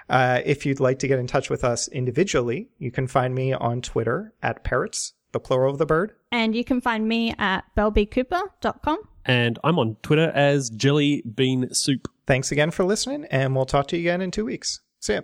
[0.08, 3.52] Uh, if you'd like to get in touch with us individually, you can find me
[3.52, 6.12] on Twitter at parrots, the plural of the bird.
[6.30, 8.98] And you can find me at bellebcooper.com.
[9.28, 12.08] And I'm on Twitter as Jelly Bean Soup.
[12.26, 14.80] Thanks again for listening, and we'll talk to you again in two weeks.
[15.00, 15.20] See ya.